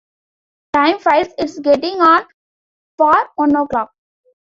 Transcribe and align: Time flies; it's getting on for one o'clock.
Time 0.73 0.97
flies; 0.97 1.27
it's 1.37 1.59
getting 1.59 2.01
on 2.01 2.25
for 2.97 3.13
one 3.35 3.55
o'clock. 3.55 3.93